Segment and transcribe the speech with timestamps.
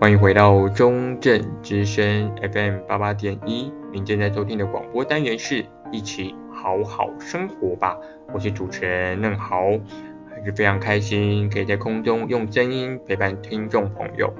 [0.00, 5.62] 欢迎回到中正之声 FM 八八点一，您正在收听的广播单元是
[5.92, 7.98] 一起好好生活吧，
[8.32, 9.78] 我是主持人嫩豪，
[10.30, 14.32] 还是非常开心可以在空中用声音陪伴听众朋友。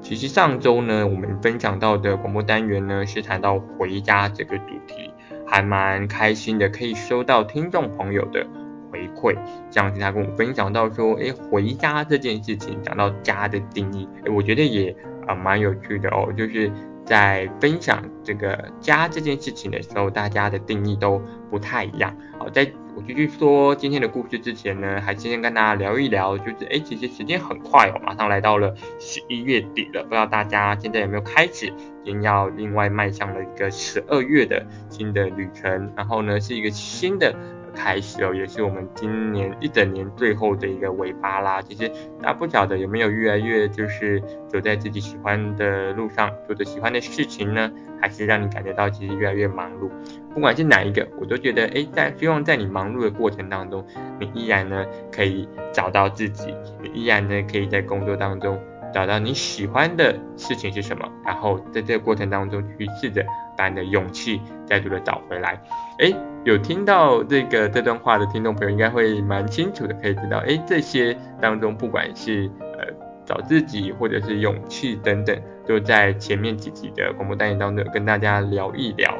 [0.00, 5.10] 其实上周呢，我们分享到的广播单元呢，是谈到回家这个主题，
[5.44, 8.46] 还蛮开心的，可以收到听众朋友的
[8.90, 9.36] 回馈，
[9.70, 14.94] 像是他跟我分享到说，诶，回家这件事情，讲到家的定义，诶，我觉得也
[15.26, 16.70] 啊蛮有趣的哦，就是
[17.04, 22.16] 在分享这个家这件事情的时候，大家的定义都不太一样。
[22.38, 37.34] 好，在我继续说今天的故事之前呢，还是先跟大家聊一聊，就是诶，其实时间很快哦，马上来到了十一月底了，不知道大家现在有没有开始，已经要另外迈向了一个十二月的新的旅程，然后呢，是一个新的。
[37.76, 41.60] 开始哦，也是我们今年一整年最后的一个尾巴啦。
[41.60, 41.88] 其实
[42.22, 47.70] 大家不晓得有没有越来越就是走在自己喜欢的路上，做着喜欢的事情呢？
[48.00, 49.90] 还是让你感觉到其实越来越忙碌？
[50.34, 53.84] 不管是哪一个，我都觉得诶，在希望在你忙碌的过程当中，
[54.18, 58.60] 你依然呢可以找到自己，你依然呢可以在工作当中
[58.92, 63.24] 找到你喜欢的事情是什么，然后在这个过程当中去试着
[63.56, 65.60] 把你的勇气再度的找回来。
[65.98, 66.14] 诶。
[66.44, 72.86] 有听到这个这段话的听众朋友应该会蛮清楚的，可以知道，哎，这些当中不管是呃
[73.24, 79.12] 找自己或者是勇气等等，都在前面几集的广播单元当中跟大家聊一聊，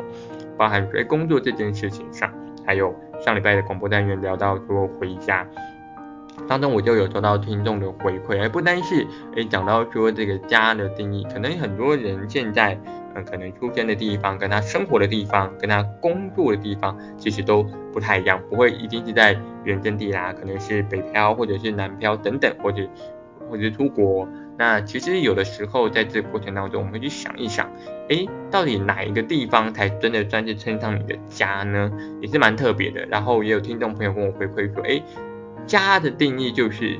[0.56, 2.32] 包含在工作这件事情上，
[2.64, 5.44] 还有上礼拜的广播单元聊到说回家
[6.46, 9.04] 当中，我就有收到听众的回馈，而不单是
[9.36, 12.78] 哎讲到说这个家的定义，可能很多人现在。
[13.25, 22.89] 可能出生的地方，跟他生活的地方，跟他工作的地方，其实都不太一样，不会一定是在原生地啦，可能是北漂或者是南漂等等，或者
[23.50, 24.28] 或者出国。
[24.59, 27.70] 那其实有的时候在这个过程当中，我们会去想一想，
[28.09, 31.92] 诶，到底哪一个地方才真的算是称上你的家呢？
[32.20, 33.05] 也是蛮特别的。
[33.06, 35.03] 然后也有听众朋友跟我回馈说，诶，
[35.66, 36.99] 家的定义就是。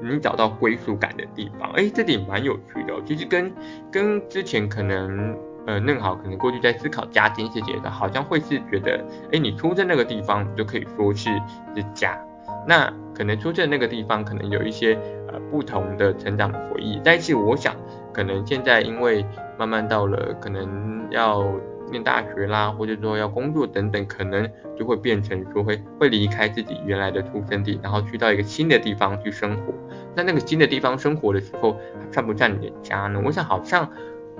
[0.00, 3.02] 你找到归属感的地方，哎，这点蛮有趣的哦。
[3.04, 3.52] 其实跟
[3.90, 5.36] 跟之前可能
[5.66, 11.30] 呃弄好可能过去在思考家这件事情的，好像会是觉得，哎，你出生那个地方就可以说是
[11.74, 12.18] 是家。
[12.66, 14.94] 那可能出生那个地方可能有一些
[15.32, 17.74] 呃不同的成长的回忆，但是我想
[18.12, 19.24] 可能现在因为
[19.58, 21.44] 慢慢到了可能要。
[21.90, 29.74] 念大学啦，或者说要工作等等，可能就会变成说会会离开自己原来的出生地，然后去到一个新的地方去生活。
[30.14, 31.76] 那那个新的地方生活的时候，
[32.12, 33.20] 算不算你的家呢？
[33.24, 33.88] 我想好像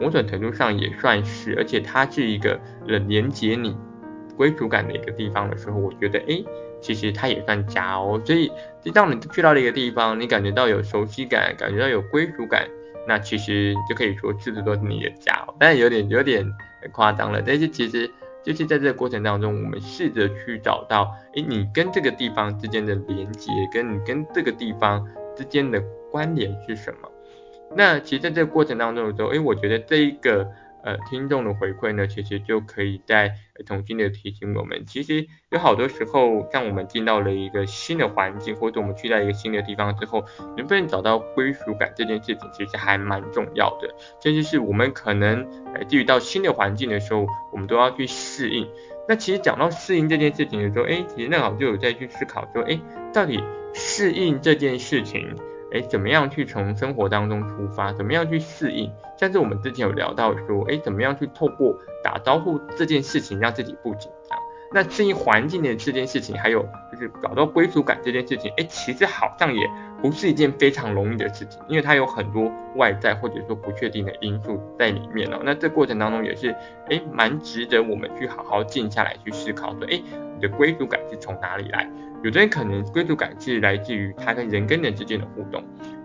[0.01, 3.77] 某种程度上也算是，而且它是一个连接你
[4.37, 6.45] 归属感的一个地方的时候，我觉得诶，
[6.81, 8.21] 其实它也算家哦。
[8.25, 8.51] 所以，
[8.93, 12.67] 当你去到了一个地方，你感觉到有熟悉感，感觉到有归属感，
[13.07, 15.55] 那其实就可以说是不是都是你的家哦。
[15.59, 16.49] 但是有点有点。
[16.83, 18.11] 很夸张了，但是其实
[18.45, 25.07] 就是在这个过程当中，我们试着去找到，哎，你跟这个地方之间的连接，跟你跟这个地方
[25.37, 27.11] 之间的关联是什么？
[27.77, 30.49] 那其实在这个过程当中的时候，哎，我觉得这一个。
[30.89, 33.35] 呃，听众的回馈呢，其实就可以再
[33.67, 40.25] 重新的提醒我们，其实有好多时候，像我们进到了一个新的环境，或者我们去到一个新的地方之后，
[40.57, 43.95] 能不能找到归属感这件事情，其实还蛮重要的。
[44.23, 48.67] 甚至是我们可能呃，至于到新的环境的时候，我们都要去适应。
[49.07, 52.81] 那其实讲到适应这件事情的时候，哎，其实那好就有在去思考说，哎，
[53.13, 53.45] 到底
[53.75, 55.37] 适应这件事情。
[55.73, 57.93] 哎，怎么样去从生活当中出发？
[57.93, 58.91] 怎么样去适应？
[59.19, 64.11] 像是我们之前有聊到说，哎，怎么样去透过打招呼这件事情让自己不紧？
[64.73, 66.63] 那适应环境的这件事情，还有
[66.93, 69.67] 就是找到归属感这件事情，哎，其实好像也
[70.03, 75.41] 不是一件非常容易的事情，因为它有很多外在或者说不确定的因素在里面哦。
[75.45, 76.55] 那这过程当中也是，
[76.91, 80.01] 哎，蛮值得我们去好好静下来去思考说，哎，
[80.37, 81.89] 你的归属感是从哪里来？
[82.23, 85.63] 有的人可能归属感是来自于他跟人跟人之间的互动，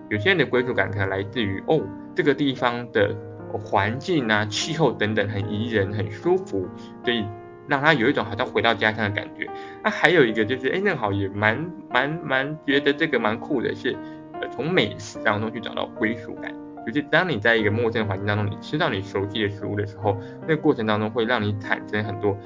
[0.09, 1.81] 有些人的归属感可能来自于哦，
[2.15, 3.15] 这个地方的
[3.51, 6.67] 环境啊、气候等等很宜人、很舒服，
[7.03, 7.25] 所以
[7.67, 9.49] 让他有一种好像回到家乡的感觉。
[9.83, 13.95] 那还有一个就是，哎，正好也蛮蛮蛮觉得这个蛮酷的是，
[14.33, 16.53] 呃，从美食当中去找到归属感，
[16.85, 22.37] 就是当你在一个陌生环境当中，你吃到你熟悉的食物的时候，那个过程当中会让你产生很多。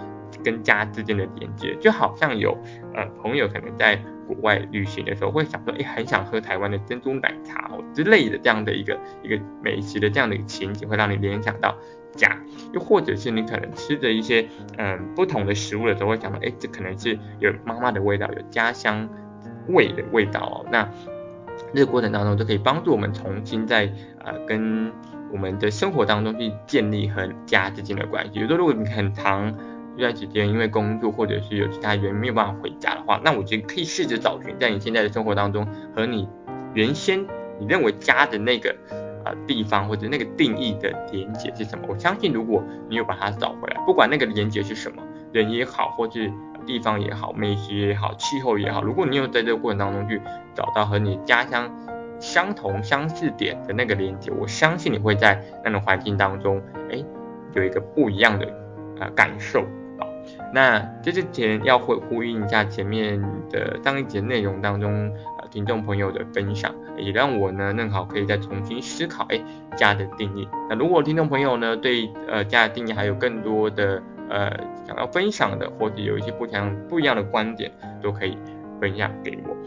[0.44, 2.56] 跟家之间的连接，就好像有
[2.94, 3.96] 呃朋友可能在
[4.28, 11.76] 国外旅行的时候，会想说，哎，很想喝台湾的珍珠奶茶哦之类的这样的一个一个美食的这样的一个情景，会让你联想到
[12.18, 12.38] 家。
[12.74, 14.46] 又或者是你可能吃着一些
[14.78, 19.08] 嗯、不同的食物的时候，会想到，哎，这可能是有妈妈的味道，有家乡
[19.70, 20.66] 味的味道哦。
[20.70, 20.90] 那
[21.74, 23.90] 这个过程当中，就可以帮助我们重新在
[24.26, 24.92] 呃跟
[25.32, 28.32] 我们的生活当中去建立和家之间的关系。
[28.34, 29.54] 比如说，如果你很长
[29.96, 35.66] 一段时间因为工作或者是有其他原因没有办法回家的话，那我觉得可以试着找寻在你现在的生活当中
[35.96, 36.28] 和你
[36.74, 37.26] 原先
[37.60, 38.76] 你认为家的那个
[39.48, 41.86] 地方或者那个定义的连接是什么。
[41.88, 45.02] 我相信，如果你有把它找回来，不管那个连接是什么，
[45.32, 46.32] 人也好，或是
[46.66, 50.22] 地方也好，美食也好，气候也好，如果你有在这个过程当中去
[50.54, 51.70] 找到和你家乡
[52.20, 57.04] 相同相似点的那个连接，我相信你会在那种环境当中，哎，
[57.54, 58.46] 有一个不一样的
[59.00, 59.62] 呃感受。
[60.00, 60.08] 好，
[60.54, 65.12] 那在这之前要会呼应一下前面的上一节内容当中
[65.58, 69.42] 听众朋友的分享，也让我呢正好可以再重新思考，哎，
[69.76, 70.48] 家的定义。
[70.70, 74.00] 那如果听众朋友呢对呃家的定义还有更多的
[74.30, 74.56] 呃，
[74.86, 77.72] 想要分享的，或者有一些不同不一样的观点，
[78.04, 78.38] 都可以
[78.80, 79.58] 分享给我。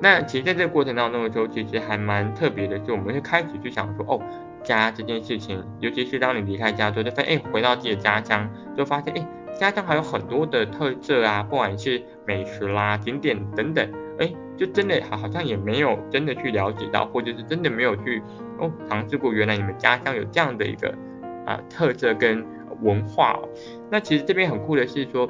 [0.00, 4.20] 那其实在这个过程当中的时候，其实还蛮特别的，就我们会开始去想说，哦，
[4.64, 13.88] 家这件事情，尤其是当你离开家之后，就发现，哎，回到自己的家乡，就发现，哎，家乡还有很多的特色啊，不管是美食啦、景点等等，
[14.18, 18.22] 哎，就真的好好像也没有真的去了解到，或者是真的没有去
[18.58, 20.94] 哦尝试过，原来你们家乡有这样的一个
[21.44, 22.44] 啊、特色跟。
[22.82, 23.48] 文化哦，
[23.90, 25.26] 那其实这边很酷的是说，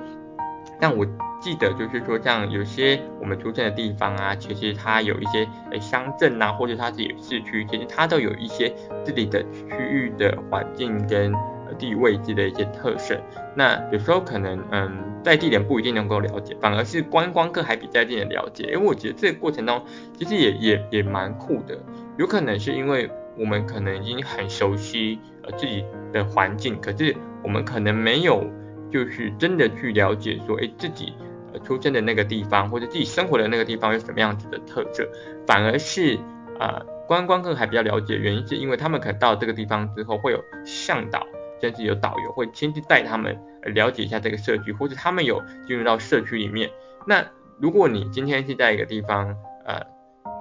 [0.81, 1.06] 但我
[1.41, 8.69] 记得就是说，像有些我们出生的地方啊，其实它有一些诶乡镇啊，或者它自己市区，其实它都有一些
[9.05, 11.33] 自己的区域的环境跟
[11.74, 13.18] 地理位置的一些特色。
[13.54, 18.64] 那有时候可能嗯，在地人不一定能够了解，反而是观光客还比在地人了解。
[18.64, 19.84] 因为我觉得这个过程中
[20.16, 21.78] 其实也也也蛮酷的，
[22.18, 28.44] 有可能是因为我们可能已经很熟悉呃自己的环境，可是我们可能没有，
[28.90, 31.12] 就是真的去了解说，哎，自己
[31.52, 35.06] 呃出生的那个地方或者自己生活的那个地方有什么样子的特色，
[35.46, 36.18] 反而是
[36.58, 41.26] 呃观光客还比较了解，原因是因为他们可能到这个地方之后会有向导，
[41.61, 46.70] 甚至有导游会亲自带他们了解一下这个社区，或者他们有进入到社区里面。
[47.06, 47.25] 那
[47.61, 49.81] 如果你今天是在一个地方呃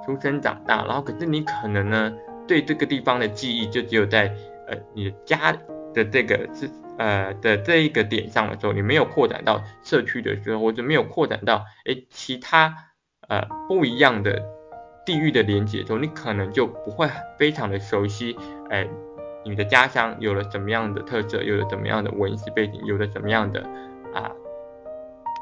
[0.05, 2.13] 出生长大，然后可是你可能呢
[2.47, 4.33] 对这个地方的记忆就只有在
[4.67, 5.51] 呃你的家
[5.93, 6.69] 的这个是。
[6.97, 12.73] 呃的这一个点上的时候，你没有扩展到社区的时候，或者没有扩展到诶其他
[13.27, 14.41] 呃不一样的
[15.05, 18.37] 地域的连接的时候，你可能就不会非常的熟悉，
[18.69, 18.89] 诶
[19.45, 23.61] 你的家乡有了什么样的特色，有了怎么样的文史背景，有了怎么样的
[24.13, 24.31] 啊、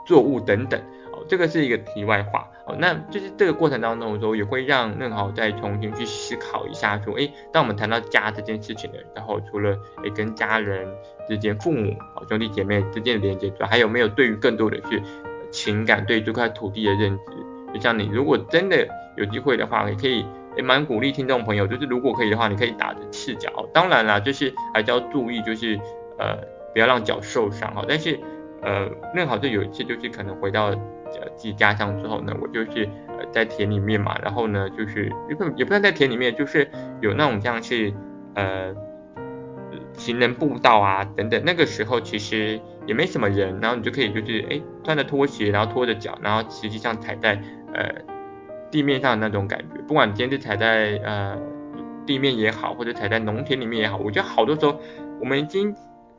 [0.06, 0.80] 作物等等。
[1.14, 10.88] 哦这个是一个题外话哦，那就是这个过程当中的时候，也会让任豪再重新去思考一下，说，哎，当我们谈到家这件事情的时候，除了哎跟家人
[11.30, 15.02] 之间、父母、好兄弟姐妹之间的连接之外，还有没有对于更多的是
[15.52, 17.74] 情感，对这块土地的认知？
[17.74, 25.80] 就像你如果真的有机会的话，也可以也蛮鼓励听众朋友，就是如果可以的话，你可以打着赤脚，当然啦，就是还是要注意，就是
[26.18, 26.38] 呃
[26.74, 27.84] 不要让脚受伤哈。
[27.88, 28.20] 但是
[28.62, 30.74] 呃任豪就有一次就是可能回到。
[31.16, 36.68] 呃，自己家乡之后呢，我就是呃在田里面嘛，然后呢就是也不也不算在田里面，就是
[37.02, 37.94] 有那种像是
[38.34, 38.74] 呃
[39.94, 47.40] 行人步道啊等等，那个时候其实也没什么人，然后你就可以就是哎穿着拖鞋，然后拖着脚，然后实际上踩在
[47.76, 47.94] 呃
[48.74, 51.38] 地面上的那种感觉，不管你今天是踩在呃
[52.06, 54.80] 地面也好，或者踩在农田里面也好，我觉得好多时候
[55.22, 55.76] 我们已经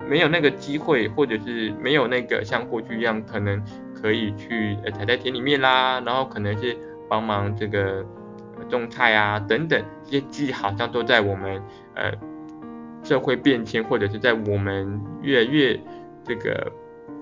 [0.09, 3.61] 没有那个机会，或者是没有那个像过去一样可能。
[4.05, 6.77] 可以去呃踩在田里面啦，然后可能是
[7.09, 8.05] 帮忙这个
[8.69, 11.63] 种菜啊等等，这些记忆好像都在我们
[11.95, 12.13] 呃
[13.03, 15.81] 社会变迁或者是在我们越来越
[16.23, 16.71] 这个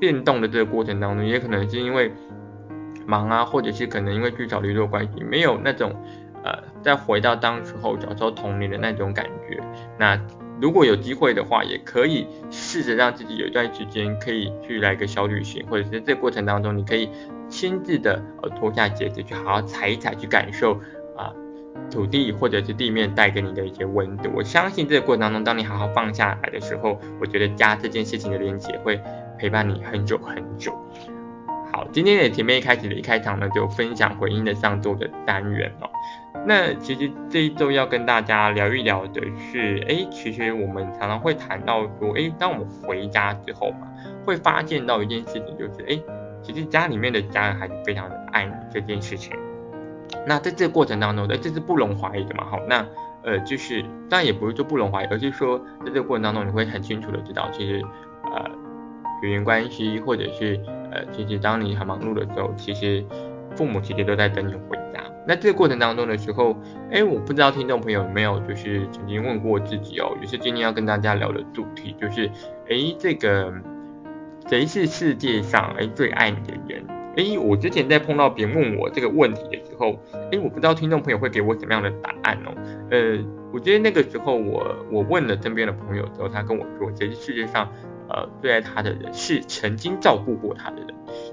[0.01, 2.11] 变动的这个过程当中，也可能是因为
[3.07, 5.95] 忙啊，或者是可能因为去找联络关系，没有那种
[6.45, 9.63] 呃再回到当时候小时候童年的那种感觉，
[9.99, 10.21] 那。
[10.61, 17.11] 如果有机会的话，也可以试着让自己有一段时间可以去来个小旅行，或者是在这过程当中，你可以
[17.49, 20.75] 亲自的呃脱下鞋子去好好踩一踩，去感受
[21.17, 21.35] 啊、
[21.91, 24.31] 土地或者是地面带给你的一些温度。
[24.33, 29.01] 我相信这个过程当中，当你好好放下来的时候，我觉得家这件事情的连结会
[29.37, 30.73] 陪伴你很久很久。
[31.73, 35.89] 好，今天的前面一开始的一开场呢，就分享回应的上周的单元哦。
[36.47, 43.89] 那其实这一周要跟大家聊一聊的是，哎，其实我们常常会谈到说，哎，当我们回家之后嘛，
[44.25, 45.99] 会发现到一件事情，就是，哎，
[46.43, 49.35] 其实家里面的家人还是非常的爱你这件事情。
[50.27, 52.87] 那在这个过程当中，哎，这是不容怀疑的嘛，好，那
[53.23, 57.83] 呃，就是当然也不是说不容怀疑，而是说在这个过程当中，你会很清楚的知道，其实
[58.25, 58.45] 呃，
[59.23, 60.61] 血缘关系或者是
[60.93, 63.05] 呃，其实当你很忙碌的时候，其实
[63.57, 65.03] 父母其实都在等你回家。
[65.27, 66.57] 那这个过程当中的时候，
[66.91, 72.29] 哎，我不知道听众朋友有没有就是曾经问过自己哦，也是今天要跟大家聊的主题，就是
[72.69, 73.53] 哎，这个
[74.49, 76.85] 谁是世界上哎最爱你的人？
[77.17, 79.97] 哎，我之前在碰到别人问我这个问题的时候，
[80.33, 82.53] 哎，我不知道听众朋友会给我什么样的答案哦。
[82.91, 83.19] 呃，
[83.53, 87.71] 我觉得那个时候我我问了身边的朋友之后，他跟我说，谁是世界上
[88.09, 89.13] 呃最爱他的人？
[89.13, 90.89] 是曾经照顾过他的人，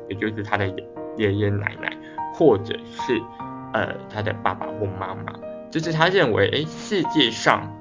[0.09, 0.67] 也就是他的
[1.17, 1.95] 爷爷奶奶，
[2.33, 3.21] 或者是。
[3.71, 5.31] 呃，他的爸爸或妈妈，
[5.69, 7.71] 就是他认为，哎，世界上，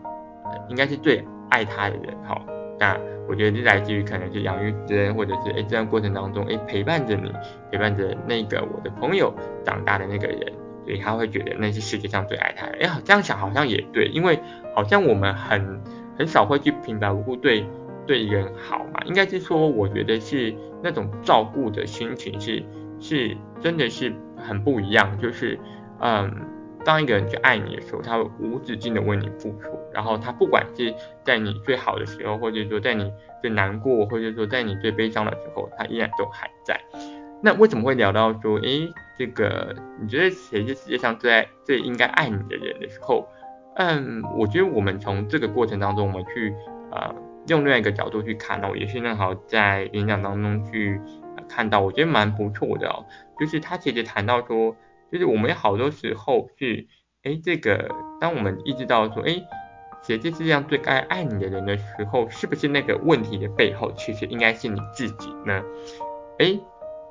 [0.68, 2.44] 应该是最爱他的人，好，
[2.78, 2.94] 那
[3.26, 7.32] 我觉得是来自于可能是养育之恩，或者是哎这段过程当中，哎陪伴着你，
[7.72, 9.32] 陪伴着那个我的朋友
[9.64, 10.52] 长大的那个人，
[10.84, 12.72] 所以他会觉得那是世界上最爱他的。
[12.82, 14.38] 哎，这样想好像也对，因为
[14.74, 15.80] 好像我们很
[16.18, 17.66] 很少会去平白无故对
[18.08, 22.64] 对人好嘛，应该是说，我觉得是那种照顾的心情是
[22.98, 25.56] 是真的是很不一样，就是。
[26.00, 26.32] 嗯，
[26.84, 33.12] 当一个人去爱你的时候，他会无止境的为你付出，然后他不管是在你最好的时候，或者说在你
[33.42, 36.80] 最难过，或者说在你最悲伤的时候，他依然都还在。
[37.42, 38.88] 那为什么会聊到说，诶，
[39.18, 43.26] 这个你觉得谁是世界上最爱、最应该爱你的人的时候？
[43.74, 46.54] 嗯，我觉得我们从这个过程当中，我们去
[46.92, 47.12] 呃
[47.48, 51.00] 用另外一个角度去看哦，也是正好在演讲当中去
[51.48, 53.04] 看到，我觉得蛮不错的哦，
[53.40, 54.76] 就是他其实谈到说。
[55.10, 56.86] 就是我们有好多时候是，
[57.22, 57.90] 哎，这个
[58.20, 59.40] 当我们意识到说，哎，
[60.02, 65.62] 谁是世界上最该爱你的人的时候，是不是那个问题的背后其实应该是你自己呢？
[66.38, 66.60] 哎，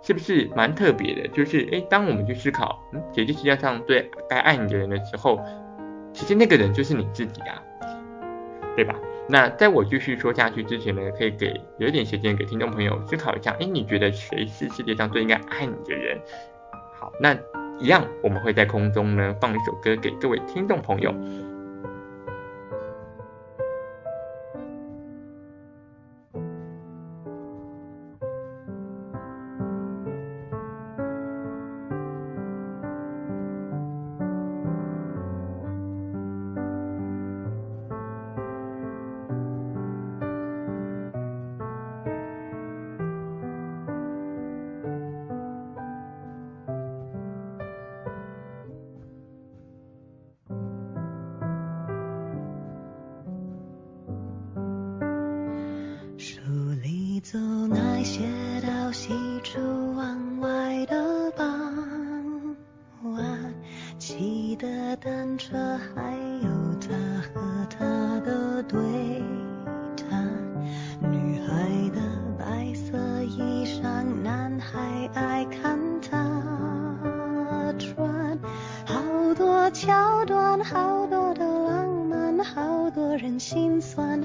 [0.03, 1.27] 是不是蛮特别的？
[1.29, 5.39] 就是，哎，当我们去思考，嗯，谁是世界上最该爱你的人的时候，
[6.13, 7.63] 其实那个人就是你自己啊，
[8.75, 8.94] 对吧？
[9.29, 16.19] 那在我继续说下去之前呢，可以给留一点时间给听众朋友思考一下，哎，你觉得谁是世界上最应该爱你的人？
[17.00, 17.38] 好，那。
[17.79, 21.13] 一样，我们会在空中呢放一首歌给各位听众朋友。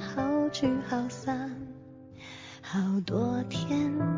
[0.03, 1.49] 好聚好散
[2.61, 4.12] 好多天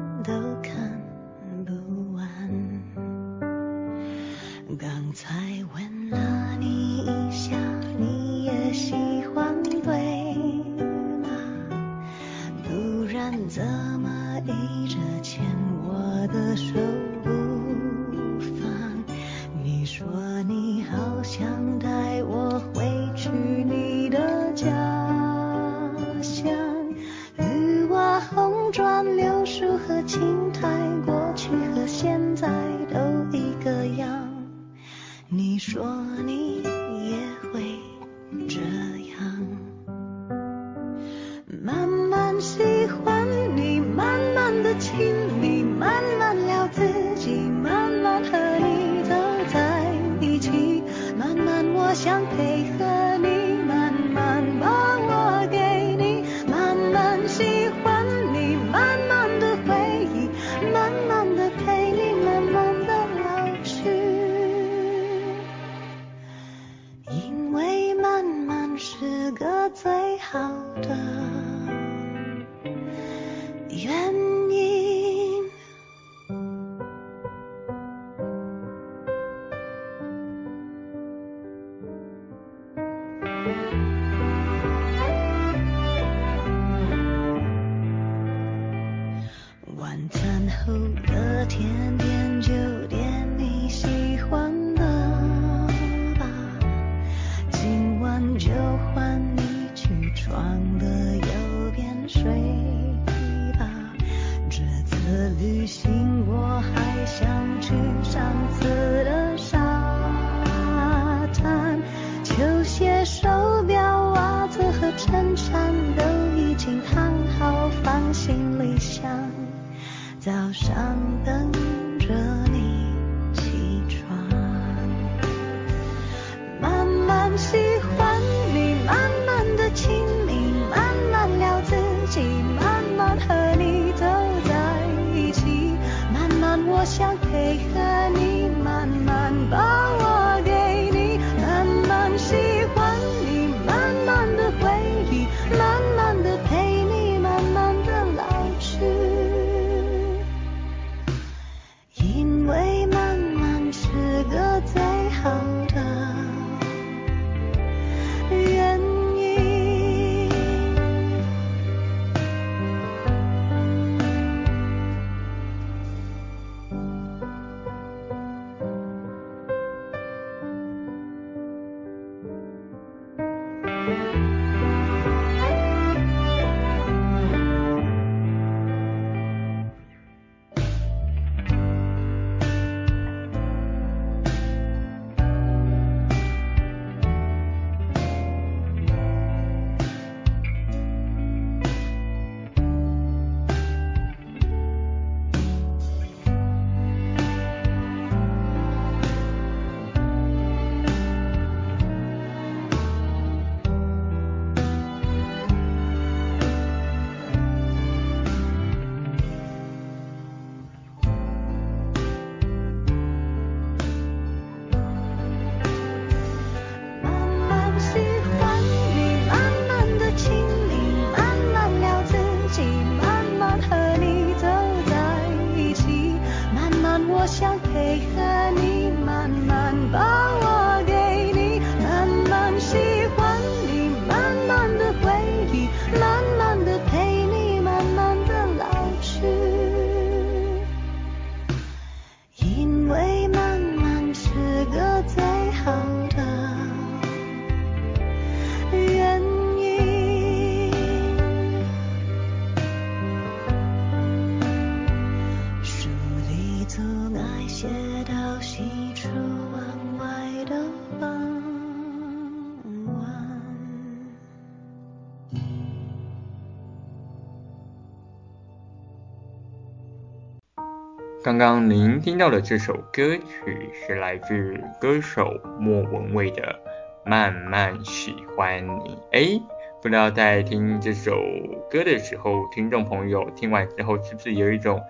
[271.44, 276.42] 当您听到的这首歌曲是来自歌手莫文蔚的
[277.04, 278.70] 《慢慢喜欢你》。
[279.11, 279.42] 诶，
[279.83, 281.22] 不知道在听这首
[281.70, 284.80] 歌的时候，听众朋友听完之后是不是有一种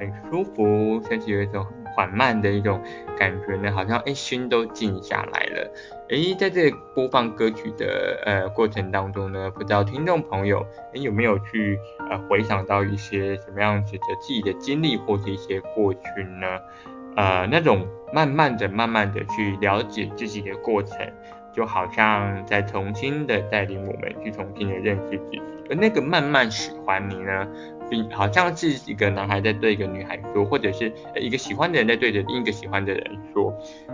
[0.00, 1.64] 很舒服，甚至有一种
[1.94, 2.80] 缓慢的一种
[3.18, 3.72] 感觉呢？
[3.72, 5.70] 好像诶心都静下来了。
[6.08, 11.78] 诶，在这播放歌曲的呃过程当中呢，不知道听众朋友诶有没有去
[12.10, 16.00] 呃回想到一些什么样子的自己的经历或是一些过去
[16.40, 16.60] 呢？
[17.16, 20.96] 呃，那种慢慢的、慢慢的去了解自己的过程，
[21.52, 25.42] 就好像在重新的带领我们去重新的认识自己。
[25.68, 27.46] 而那个慢慢喜欢你呢，
[28.10, 33.52] 好像是一个男孩在对一个女孩说，或者是一个喜欢的人在对着另一个喜欢的人说。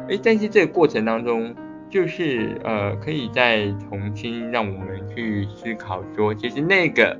[0.09, 1.55] 诶，但是这个过程当中。
[1.89, 7.17] 就是呃，可以再重新让我们去思考说，其实那个、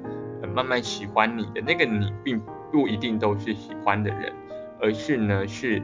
[0.53, 4.33] 慢慢喜欢你的那个你，并不一定都是喜欢的人，
[4.81, 5.81] 而是呢，是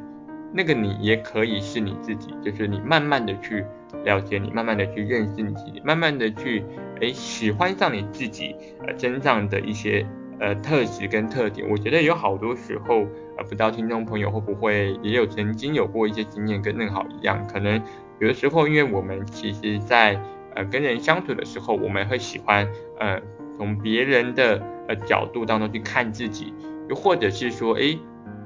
[0.53, 3.65] 那个你也可以是你自己，就是你慢慢的去
[4.05, 6.65] 了解你，慢慢的去认识你自己，慢慢的去
[7.01, 10.05] 诶喜欢上你自己呃身上的一些
[10.43, 11.67] 呃特质跟特点。
[11.71, 13.07] 我觉得有好多时候，
[13.39, 17.81] 呃，不知道听众朋友会不会也有曾经有过一些经验，跟嫩好一样，可能。
[18.19, 20.21] 有的时候，因为我们其实在
[20.55, 23.21] 呃跟人相处的时候，我们会喜欢呃
[23.57, 26.53] 从别人的呃角度当中去看自己，
[26.89, 27.99] 又或者是说，诶，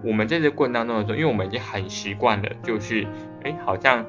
[0.04, 3.06] 我们在这过程当中的时候，因为我们已经很习惯了，就是
[3.42, 4.04] 诶好像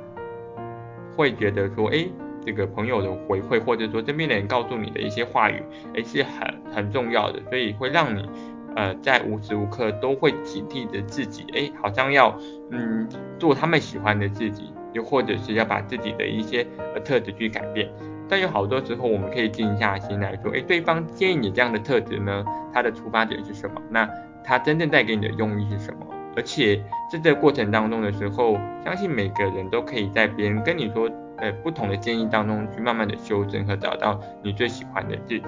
[1.18, 2.12] 会觉得说，诶
[2.48, 5.62] 这个朋友的回馈，或者说身边的人告诉你的一些话语，
[5.96, 8.30] 诶是很很重要的，所以会让你
[8.74, 12.34] 呃在无时无刻都会警惕着自己，诶好像要
[12.72, 13.06] 嗯
[13.38, 14.72] 做他们喜欢的自己。
[14.94, 17.88] 又或者是要把自己的一些呃特质去改变，
[18.28, 23.80] 但有好多时候我们可以静下心来说，诶，对方建议你这样的特质呢，他的出发点是什么？
[23.92, 24.10] 那
[24.44, 26.08] 他真正带给你的用意是什么？
[26.36, 26.78] 而且
[27.12, 31.08] 在这个过程当中的时候，相信每个人都可以在别人跟你说
[31.38, 35.46] 呃不同的建议当中去慢慢的修正和找到你最喜欢的自己。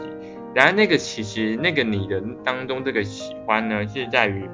[0.56, 4.50] 然而那个其实那个你的当中这个喜欢呢，是在于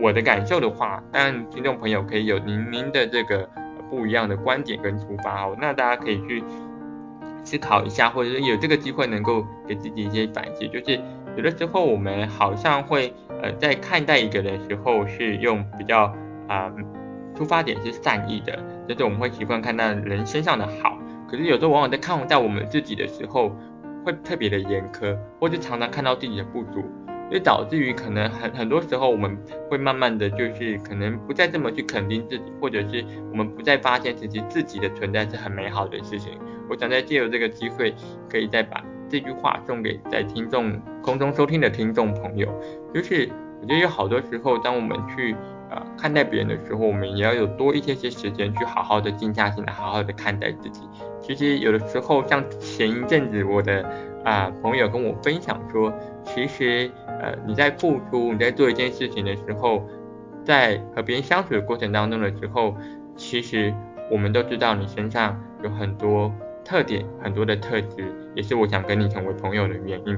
[0.00, 3.48] 我的感受的话，当然听众朋友可以有您您的这个。
[3.90, 6.44] 不一样的观点跟出发哦，那大家可以去
[7.42, 11.00] 思考一下，或者是有这个机会能够给自己一些反思，就是
[11.38, 16.14] 有的时候我们好像会呃在看待一个人的时候是用比较
[16.48, 16.70] 啊、
[17.38, 20.98] 出发点是善意的，就是我们会习惯看到人身上的好，
[21.30, 23.56] 可是有时候往往在看待我们自己的时候
[24.04, 26.82] 会特别的严苛，或者常常看到自己的不足。
[27.28, 29.38] 所以导致于可能很很多时候我们
[29.70, 36.32] 会慢慢的就是可能不再这么去肯定自己，或者是我们不再发现其实自己的存在是很美好的事情。
[36.70, 37.94] 我想在借由这个机会，
[38.30, 42.48] 可以再把这句话送给在听众空中收听的听众朋友，
[42.94, 43.28] 就是
[43.60, 45.36] 我觉得有好多时候，当我们去
[45.96, 50.82] 看待别人的时候，我们也要有多一些些时间去好好的静下心来，好好的看待自己。
[51.20, 53.84] 其实有的时候，像前一阵子我的
[54.24, 55.92] 啊、朋友跟我分享说，
[56.24, 56.90] 其实。
[57.20, 59.82] 呃，你在付出，你在做一件事情的时候，
[60.44, 62.76] 在和别人相处的过程当中的时候，
[63.16, 63.74] 其实
[64.08, 66.32] 我们都知道你身上有很多
[66.64, 70.16] 特点，很多的特质，也是我想跟你成为朋友的原因。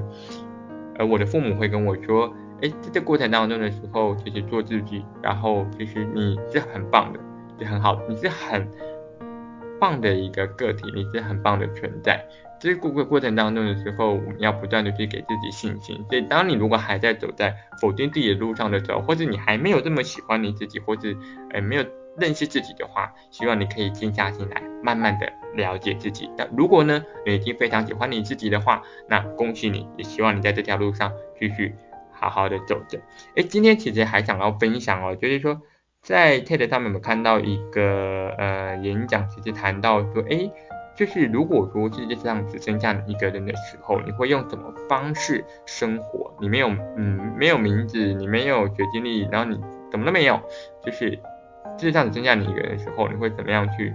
[0.99, 7.19] 而我的父母会跟我说，哎，在这过程当中的时候，其实做自己，然后其实你是很棒的，
[7.59, 8.67] 是很好，你是很
[9.79, 12.23] 棒的一个个体，你是很棒的存在。
[12.59, 16.05] 这个过过程当中的时候，我们要不断的去给自己信心。
[16.07, 21.09] 所以，当你如果还在走在否定自己的路上的时候，或者你还没有这么喜欢你自己，或者
[21.49, 21.83] 呃没有
[22.19, 26.29] 认识自己的话，希望你可以静下心来，慢慢的了解自己。
[26.37, 31.73] 那如果呢，你已经非常喜欢你自己的话，那恭喜你，也希望你在这条路上继续
[32.21, 33.01] 好好的走着。
[33.35, 35.61] 诶，今天其实还想要分享哦，就是说
[36.01, 40.49] 在 TED 上面我们看到一个呃演讲，其实谈到说，诶。
[40.93, 46.35] 就是如果说世界上只剩下你一个人的时候，你会用什么方式生活？
[46.39, 49.57] 你没有，嗯，没有名字，你没有学经历，然后你
[49.89, 50.39] 什么都没有，
[50.85, 51.11] 就是
[51.77, 53.93] 世界上只剩下你一个人的时候，你会怎么样去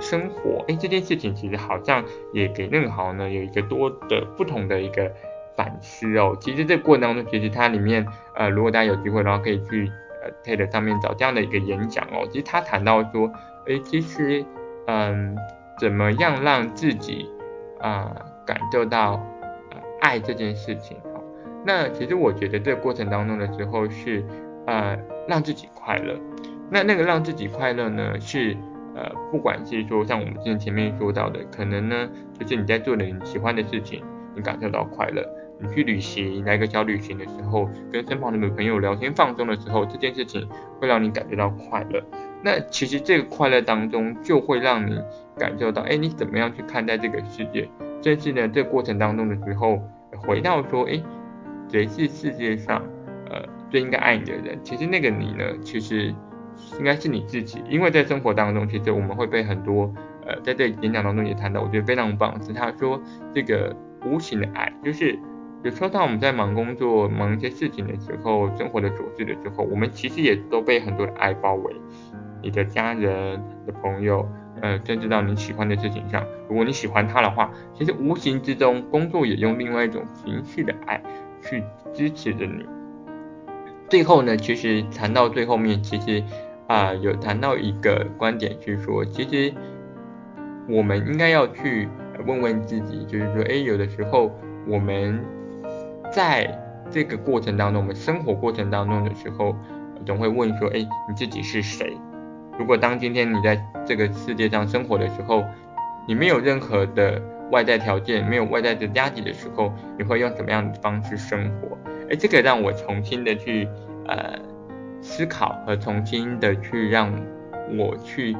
[0.00, 0.64] 生活？
[0.68, 5.12] 哎，这件事情其实好像也给任豪呢有一个多的不同的一个
[5.58, 6.34] 反思哦。
[6.40, 9.92] 其实这过程当中，其实它里面，呃，如果大家有机会的话，可以去
[10.22, 12.26] 呃 TED 上面找这样的一个演讲哦。
[12.30, 13.30] 其实他谈到说，
[13.66, 14.42] 哎，其实，
[14.86, 15.36] 嗯。
[15.80, 17.30] 怎么样让自己
[17.78, 18.12] 啊、
[18.44, 19.24] 感受到、
[20.00, 20.96] 爱这件事情？
[21.64, 24.24] 那其实我觉得这过程当中的时候是
[24.66, 26.16] 呃让自己快乐。
[26.68, 28.56] 那那个让自己快乐呢，是
[28.96, 34.02] 呃不管是说像我们之前前面说到的，可能呢就是你在做的你喜欢的事情，
[34.34, 35.24] 你感受到快乐。
[35.60, 40.48] 你去旅行，来个小旅行的时候，跟身旁的女朋友聊天放松的时候，这件事情
[40.80, 42.02] 会让你感觉到快乐。
[42.42, 45.00] 那其实这个快乐当中，就会让你
[45.36, 47.68] 感受到，哎，你怎么样去看待这个世界？
[48.00, 49.82] 甚至呢，这过程当中的时候，
[50.18, 51.02] 回到说，哎，
[51.68, 52.80] 谁是世界上
[53.28, 54.56] 呃最应该爱你的人？
[54.62, 56.14] 其实那个你呢，其实
[56.78, 59.92] 应该是你自己，因为在生活当中，其实我们会被很多
[60.24, 63.02] 呃在这演讲当中也谈到，我觉得非常棒，是他说
[63.34, 63.74] 这个
[64.06, 65.18] 无形的爱，就是。
[65.64, 71.74] 有时候，当我们在忙工作、忙一些事情的时候，生活的琐事的时候，我们其实也都被很多的爱包围。
[72.40, 74.24] 你的家人、你的朋友，
[74.62, 81.02] 呃，甚至到你喜欢的事情上，如果你喜欢他的话，其实无形之中，工作也用另外一种形式的爱
[81.42, 82.64] 去支持着你。
[83.88, 86.22] 最后呢，其实谈到最后面，其实
[86.68, 89.52] 啊、有谈到一个观点，是说，其实
[90.68, 91.88] 我们应该要去
[92.24, 94.30] 问问自己，就是说，哎，有的时候
[94.64, 95.20] 我们。
[96.10, 96.58] 在
[96.90, 99.54] 这个过程当中，我们生活过程当中的时候，
[100.06, 101.96] 总会问说：“哎，你自己是谁？”
[102.58, 105.44] 如果当今天你在这个世界上生活的时候，
[106.06, 107.20] 你没有任何的
[107.52, 111.76] 外在条件，没有外在的压力的时候，你会用什么样的方式生活？
[112.10, 113.68] 哎，这个让我重新的去
[114.06, 114.38] 呃
[115.02, 117.12] 思考和重新的去让
[117.76, 118.34] 我去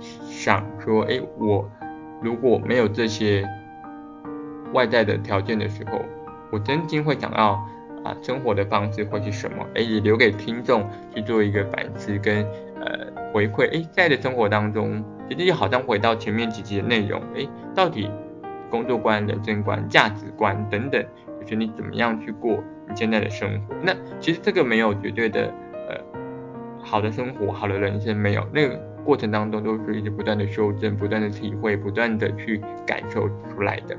[0.00, 1.70] 想说：“哎，我
[2.22, 3.46] 如果没有这些
[4.72, 6.00] 外在的条件的时候。”
[6.52, 7.52] 我真心会想要
[8.04, 9.66] 啊，生活的方式会是什么？
[9.74, 12.44] 哎，也留给听众去做一个反思跟
[12.78, 13.70] 呃回馈。
[13.72, 17.22] 哎，在的生活当中，其实就好像回到前面几集的内容。
[17.34, 18.10] 哎，到底
[18.68, 21.02] 工作观、人生观、价值观等等，
[21.40, 23.74] 就是你怎么样去过你现在的生活？
[23.82, 25.46] 那其实这个没有绝对的
[25.88, 25.96] 呃
[26.82, 28.46] 好的生活、好的人生没有。
[28.52, 33.96] 那个过程当中都是一直不断的修正、不断的体会、不断的去感受出来的。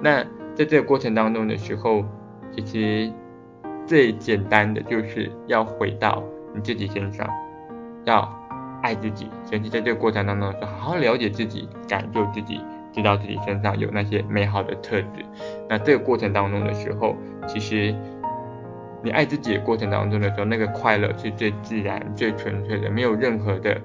[0.00, 0.24] 那。
[0.56, 2.02] 在这个过程当中的时候，
[2.50, 3.12] 其实
[3.86, 7.28] 最简单的就是要回到你自己身上，
[8.06, 8.26] 要
[8.82, 12.58] 爱自己，甚至在这个过程当中说好好了解自己，感受自己，
[12.90, 15.22] 知道自己身上有那些美好的特质。
[15.68, 17.14] 那这个过程当中的时候，
[17.46, 17.94] 其实
[19.02, 23.78] 你爱自己的过程当中的时候，那个快乐是最自然、最纯粹的，没有任何的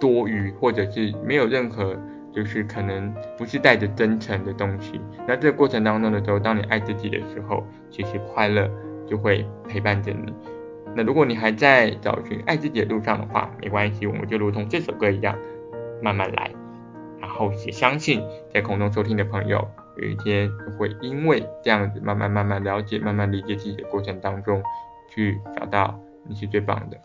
[0.00, 1.94] 多余，或者是没有任何。
[2.36, 8.70] 就是可能不是带着真诚的东西，那这个过程当中的时候，当你爱自己的时候，其实快乐
[9.06, 10.34] 就会陪伴着你。
[10.94, 15.34] 那如果你还在找寻爱自己的路上的话，没关系，我们就如同这首歌一样，
[16.02, 16.50] 慢慢来。
[17.18, 18.22] 然后也相信
[18.52, 24.62] 在空中收听的朋友，有一天会因为这样子慢慢慢慢了解、慢慢理解自己的过程当中，
[25.08, 26.98] 去找到你是最棒的。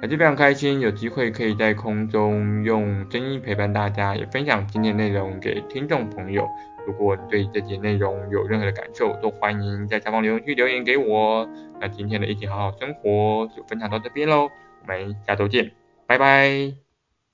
[0.00, 6.46] 还是非常开心，有机会可以在空中用声音陪伴大家，也分享今天内容给听众朋友。
[6.86, 11.48] 如果对这节内容有任何的感受，都欢迎在下方留言区留言给我。
[11.80, 14.50] 那今天的一起好好生活就分享到这边喽，
[14.82, 15.72] 我们下周见，
[16.06, 16.85] 拜拜。